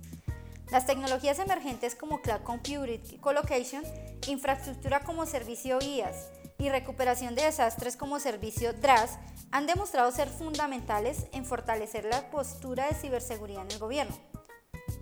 las 0.72 0.86
tecnologías 0.86 1.40
emergentes 1.40 1.96
como 1.96 2.22
Cloud 2.22 2.42
Computing, 2.42 3.20
Colocation, 3.20 3.84
infraestructura 4.28 5.02
como 5.02 5.26
servicio 5.26 5.80
IaaS 5.82 6.30
y 6.58 6.70
recuperación 6.70 7.36
de 7.36 7.44
desastres 7.44 7.98
como 7.98 8.20
servicio 8.20 8.74
DRAS 8.74 9.20
han 9.52 9.68
demostrado 9.68 10.12
ser 10.12 10.28
fundamentales 10.28 11.28
en 11.34 11.46
fortalecer 11.46 12.06
la 12.06 12.30
postura 12.32 12.88
de 12.88 12.96
ciberseguridad 12.96 13.64
en 13.64 13.72
el 13.72 13.80
gobierno. 13.80 14.16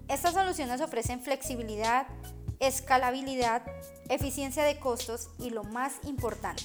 Estas 0.07 0.33
soluciones 0.33 0.81
ofrecen 0.81 1.21
flexibilidad, 1.21 2.07
escalabilidad, 2.59 3.63
eficiencia 4.09 4.63
de 4.63 4.79
costos 4.79 5.29
y 5.39 5.49
lo 5.49 5.63
más 5.63 5.93
importante, 6.03 6.63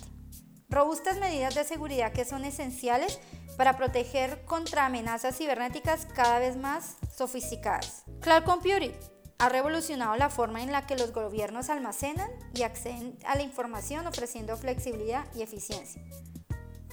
robustas 0.69 1.19
medidas 1.19 1.55
de 1.55 1.65
seguridad 1.65 2.13
que 2.13 2.25
son 2.25 2.45
esenciales 2.45 3.21
para 3.59 3.77
proteger 3.77 4.45
contra 4.45 4.87
amenazas 4.87 5.37
cibernéticas 5.37 6.07
cada 6.15 6.39
vez 6.39 6.57
más 6.57 6.97
sofisticadas. 7.15 8.05
Cloud 8.21 8.45
Computing 8.45 8.93
ha 9.39 9.49
revolucionado 9.49 10.15
la 10.15 10.31
forma 10.31 10.63
en 10.63 10.71
la 10.71 10.87
que 10.87 10.97
los 10.97 11.13
gobiernos 11.13 11.69
almacenan 11.69 12.31
y 12.55 12.63
acceden 12.63 13.19
a 13.27 13.35
la 13.35 13.43
información 13.43 14.07
ofreciendo 14.07 14.57
flexibilidad 14.57 15.27
y 15.35 15.43
eficiencia. 15.43 16.01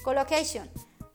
Colocation 0.03 0.67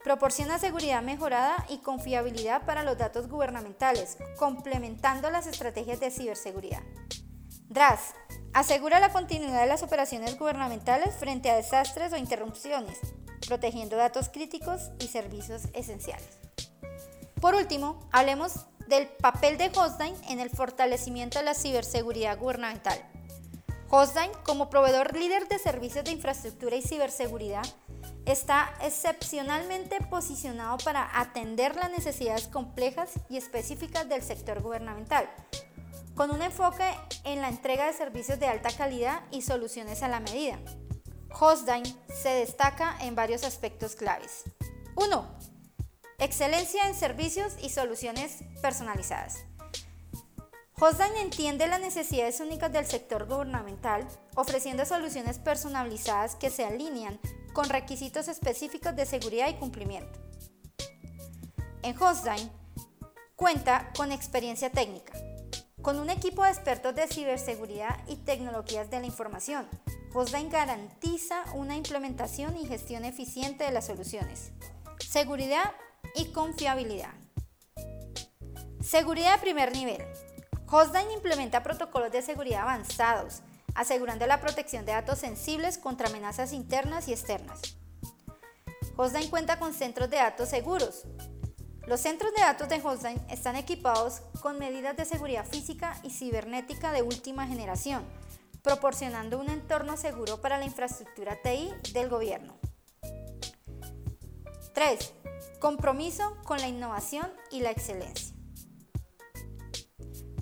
proporciona 0.05 0.61
seguridad 0.61 1.03
mejorada 1.03 1.67
y 1.69 1.79
confiabilidad 1.79 2.65
para 2.65 2.85
los 2.85 2.97
datos 2.97 3.29
gubernamentales, 3.29 4.19
complementando 4.39 5.31
las 5.31 5.49
estrategias 5.49 5.99
de 5.99 6.13
ciberseguridad. 6.13 6.83
DRAS 7.69 8.15
asegura 8.53 9.01
la 9.01 9.13
continuidad 9.13 9.63
de 9.63 9.69
las 9.69 9.83
operaciones 9.83 10.39
gubernamentales 10.39 11.17
frente 11.17 11.51
a 11.51 11.57
desastres 11.57 12.13
o 12.13 12.17
interrupciones, 12.17 12.99
protegiendo 13.47 13.97
datos 13.97 14.29
críticos 14.29 14.91
y 15.01 15.09
servicios 15.09 15.63
esenciales. 15.73 16.29
Por 17.41 17.55
último, 17.55 17.99
hablemos 18.13 18.67
del 18.87 19.07
papel 19.07 19.57
de 19.57 19.71
Hostdine 19.75 20.17
en 20.29 20.41
el 20.41 20.51
fortalecimiento 20.51 21.39
de 21.39 21.45
la 21.45 21.55
ciberseguridad 21.55 22.39
gubernamental. 22.39 22.99
Hostdine, 23.89 24.33
como 24.45 24.69
proveedor 24.69 25.17
líder 25.17 25.49
de 25.49 25.59
servicios 25.59 26.05
de 26.05 26.13
infraestructura 26.13 26.77
y 26.77 26.83
ciberseguridad, 26.83 27.65
está 28.27 28.73
excepcionalmente 28.83 29.99
posicionado 30.09 30.79
para 30.79 31.19
atender 31.19 31.75
las 31.77 31.91
necesidades 31.91 32.47
complejas 32.47 33.11
y 33.29 33.37
específicas 33.37 34.09
del 34.09 34.23
sector 34.23 34.61
gubernamental, 34.63 35.29
con 36.15 36.31
un 36.31 36.43
enfoque 36.43 36.85
en 37.25 37.41
la 37.41 37.49
entrega 37.49 37.87
de 37.87 37.93
servicios 37.93 38.39
de 38.39 38.47
alta 38.47 38.71
calidad 38.71 39.23
y 39.31 39.43
soluciones 39.43 40.03
a 40.03 40.09
la 40.09 40.21
medida. 40.21 40.59
Hostdine 41.39 41.95
se 42.13 42.29
destaca 42.31 42.97
en 43.01 43.15
varios 43.15 43.45
aspectos 43.45 43.95
claves. 43.95 44.45
1. 44.97 45.39
Excelencia 46.19 46.87
en 46.87 46.95
servicios 46.95 47.55
y 47.63 47.71
soluciones 47.71 48.43
personalizadas. 48.61 49.45
Hostdine 50.79 51.21
entiende 51.21 51.67
las 51.67 51.81
necesidades 51.81 52.41
únicas 52.41 52.73
del 52.73 52.87
sector 52.87 53.27
gubernamental, 53.27 54.07
ofreciendo 54.35 54.85
soluciones 54.85 55.39
personalizadas 55.39 56.37
que 56.37 56.51
se 56.51 56.65
alinean 56.65 57.21
con 57.53 57.69
requisitos 57.69 58.29
específicos 58.29 58.97
de 58.97 59.07
seguridad 59.07 59.49
y 59.49 59.55
cumplimiento. 59.55 60.19
En 61.83 61.97
Hostdine 62.01 62.51
cuenta 63.37 63.91
con 63.97 64.13
experiencia 64.13 64.71
técnica, 64.71 65.13
con 65.83 65.99
un 65.99 66.11
equipo 66.11 66.45
de 66.45 66.51
expertos 66.51 66.95
de 66.95 67.07
ciberseguridad 67.09 67.99
y 68.07 68.17
tecnologías 68.17 68.91
de 68.91 69.01
la 69.01 69.07
información. 69.07 69.67
Hostdine 70.13 70.51
garantiza 70.51 71.45
una 71.55 71.77
implementación 71.77 72.57
y 72.57 72.67
gestión 72.67 73.05
eficiente 73.05 73.63
de 73.63 73.71
las 73.71 73.87
soluciones. 73.87 74.51
Seguridad 74.99 75.73
y 76.17 76.33
confiabilidad. 76.33 77.15
Seguridad 78.83 79.37
de 79.37 79.41
primer 79.41 79.73
nivel. 79.73 80.05
Hostdine 80.67 81.13
implementa 81.13 81.63
protocolos 81.63 82.11
de 82.11 82.23
seguridad 82.23 82.63
avanzados, 82.63 83.43
asegurando 83.77 84.27
la 84.27 84.41
protección 84.41 84.85
de 84.85 84.93
datos 84.93 85.21
sensibles 85.21 85.79
contra 85.79 86.09
amenazas 86.09 86.53
internas 86.53 87.07
y 87.07 87.13
externas. 87.13 87.61
Hostdine 88.97 89.31
cuenta 89.31 89.61
con 89.61 89.73
centros 89.73 90.11
de 90.11 90.17
datos 90.17 90.49
seguros. 90.49 91.05
Los 91.87 92.01
centros 92.01 92.33
de 92.35 92.43
datos 92.43 92.69
de 92.69 92.81
Hostdine 92.83 93.21
están 93.31 93.55
equipados 93.55 94.23
con 94.43 94.59
medidas 94.59 94.97
de 94.97 95.05
seguridad 95.05 95.47
física 95.47 96.01
y 96.03 96.11
cibernética 96.11 96.91
de 96.91 97.03
última 97.03 97.47
generación, 97.47 98.05
proporcionando 98.63 99.39
un 99.39 99.49
entorno 99.51 99.97
seguro 99.97 100.41
para 100.41 100.59
la 100.59 100.65
infraestructura 100.65 101.39
TI 101.43 101.73
del 101.93 102.09
gobierno. 102.09 102.59
3. 104.75 105.13
Compromiso 105.59 106.37
con 106.45 106.59
la 106.59 106.69
innovación 106.69 107.29
y 107.51 107.61
la 107.61 107.71
excelencia. 107.71 108.35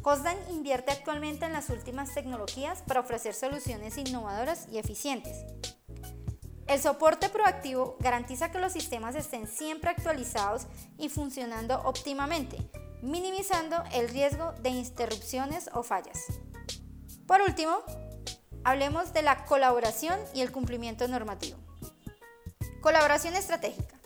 Hostdine 0.02 0.52
invierte 0.52 0.92
actualmente 0.92 1.44
en 1.44 1.52
las 1.52 1.68
últimas 1.70 2.14
tecnologías 2.14 2.82
para 2.82 3.00
ofrecer 3.00 3.34
soluciones 3.34 3.98
innovadoras 3.98 4.66
y 4.70 4.78
eficientes. 4.78 5.44
El 6.66 6.80
soporte 6.80 7.28
proactivo 7.30 7.96
garantiza 7.98 8.50
que 8.50 8.58
los 8.58 8.72
sistemas 8.72 9.14
estén 9.16 9.46
siempre 9.46 9.90
actualizados 9.90 10.66
y 10.98 11.08
funcionando 11.08 11.80
óptimamente, 11.84 12.58
minimizando 13.02 13.82
el 13.92 14.08
riesgo 14.08 14.52
de 14.62 14.70
interrupciones 14.70 15.70
o 15.72 15.82
fallas. 15.82 16.24
Por 17.26 17.40
último, 17.40 17.78
hablemos 18.68 19.14
de 19.14 19.22
la 19.22 19.46
colaboración 19.46 20.20
y 20.34 20.42
el 20.42 20.52
cumplimiento 20.52 21.08
normativo. 21.08 21.56
Colaboración 22.82 23.34
estratégica. 23.34 23.98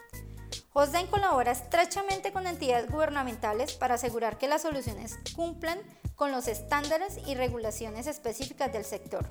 Hostdine 0.73 1.11
colabora 1.11 1.51
estrechamente 1.51 2.33
con 2.33 2.47
entidades 2.47 2.89
gubernamentales 2.89 3.73
para 3.73 3.97
asegurar 3.97 4.39
que 4.39 4.47
las 4.47 4.63
soluciones 4.63 5.19
cumplan 5.35 5.81
con 6.15 6.31
los 6.31 6.47
estándares 6.47 7.19
y 7.27 7.35
regulaciones 7.35 8.07
específicas 8.07 8.73
del 8.73 8.85
sector. 8.85 9.29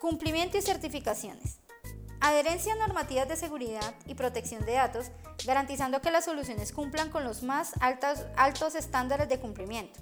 Cumplimiento 0.00 0.58
y 0.58 0.62
certificaciones. 0.62 1.60
Adherencia 2.20 2.72
a 2.72 2.76
normativas 2.76 3.28
de 3.28 3.36
seguridad 3.36 3.94
y 4.04 4.16
protección 4.16 4.66
de 4.66 4.72
datos, 4.72 5.12
garantizando 5.46 6.00
que 6.00 6.10
las 6.10 6.24
soluciones 6.24 6.72
cumplan 6.72 7.10
con 7.10 7.22
los 7.22 7.44
más 7.44 7.74
altos 7.80 8.74
estándares 8.74 9.28
de 9.28 9.38
cumplimiento. 9.38 10.00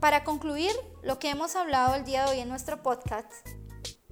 Para 0.00 0.22
concluir 0.22 0.70
lo 1.02 1.18
que 1.18 1.28
hemos 1.28 1.56
hablado 1.56 1.96
el 1.96 2.04
día 2.04 2.24
de 2.24 2.30
hoy 2.30 2.40
en 2.40 2.48
nuestro 2.48 2.84
podcast, 2.84 3.32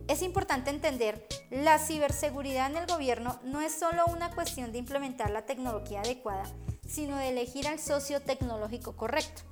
es 0.08 0.20
importante 0.20 0.70
entender, 0.70 1.28
la 1.50 1.78
ciberseguridad 1.78 2.68
en 2.68 2.78
el 2.78 2.86
gobierno 2.86 3.38
no 3.44 3.60
es 3.60 3.78
solo 3.78 4.04
una 4.06 4.30
cuestión 4.30 4.72
de 4.72 4.78
implementar 4.78 5.30
la 5.30 5.46
tecnología 5.46 6.00
adecuada, 6.00 6.42
sino 6.88 7.16
de 7.16 7.28
elegir 7.28 7.68
al 7.68 7.78
socio 7.78 8.20
tecnológico 8.20 8.96
correcto. 8.96 9.42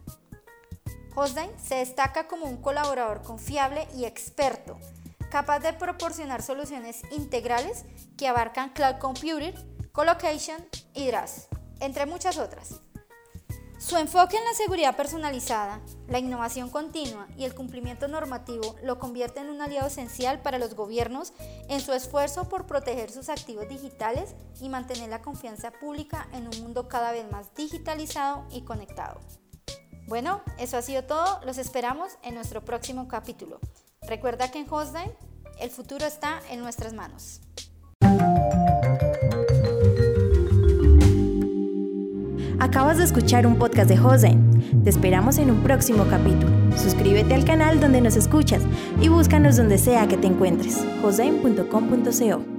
Hostdine 1.15 1.57
se 1.57 1.77
destaca 1.77 2.27
como 2.27 2.47
un 2.47 2.61
colaborador 2.61 3.23
confiable 3.23 3.87
y 3.95 4.05
experto, 4.05 4.77
capaz 5.31 5.61
de 5.61 5.73
proporcionar 5.73 6.43
soluciones 6.43 7.03
integrales 7.13 7.85
que 8.19 8.27
abarcan 8.27 8.71
cloud 8.71 8.97
computing, 8.99 9.55
colocation 9.93 10.67
y 10.95 11.07
DRAS, 11.07 11.47
entre 11.79 12.07
muchas 12.07 12.39
otras. 12.39 12.81
Su 13.87 13.99
enfoque 13.99 14.39
en 14.39 14.45
la 14.47 14.55
seguridad 14.55 14.97
personalizada, 14.97 15.79
la 16.09 16.19
innovación 16.19 16.71
continua 16.71 17.29
y 17.37 17.45
el 17.45 17.55
cumplimiento 17.55 18.09
normativo 18.09 18.77
lo 18.83 18.99
convierte 18.99 19.41
en 19.41 19.51
un 19.51 19.61
aliado 19.61 19.89
esencial 19.89 20.41
para 20.41 20.59
los 20.59 20.75
gobiernos 20.75 21.35
en 21.69 21.83
su 21.83 21.93
esfuerzo 21.93 22.49
por 22.49 22.65
proteger 22.65 23.11
sus 23.11 23.29
activos 23.29 23.69
digitales 23.69 24.35
y 24.59 24.71
mantener 24.71 25.11
la 25.11 25.21
confianza 25.21 25.71
pública 25.71 26.29
en 26.33 26.49
un 26.49 26.63
mundo 26.63 26.89
cada 26.89 27.13
vez 27.13 27.31
más 27.31 27.55
digitalizado 27.55 28.47
y 28.51 28.63
conectado. 28.63 29.21
Bueno, 30.09 30.41
eso 30.59 30.79
ha 30.79 30.83
sido 30.83 31.05
todo. 31.05 31.43
Los 31.45 31.59
esperamos 31.59 32.15
en 32.23 32.37
nuestro 32.37 32.65
próximo 32.65 33.07
capítulo. 33.07 33.61
Recuerda 34.01 34.51
que 34.51 34.61
en 34.61 34.73
Hostdine 34.73 35.15
el 35.61 35.69
futuro 35.69 36.07
está 36.07 36.41
en 36.49 36.61
nuestras 36.61 36.95
manos. 36.95 37.43
Acabas 42.65 42.97
de 42.97 43.05
escuchar 43.05 43.47
un 43.47 43.57
podcast 43.57 43.91
de 43.91 43.99
Jose. 43.99 44.39
Te 44.85 44.89
esperamos 44.89 45.37
en 45.37 45.51
un 45.51 45.63
próximo 45.63 46.07
capítulo. 46.09 46.51
Suscríbete 46.79 47.35
al 47.35 47.45
canal 47.45 47.79
donde 47.79 48.01
nos 48.01 48.17
escuchas 48.17 48.63
y 49.03 49.09
búscanos 49.09 49.59
donde 49.59 49.77
sea 49.77 50.09
que 50.09 50.17
te 50.17 50.29
encuentres. 50.29 50.83
jose.com.co 51.03 52.54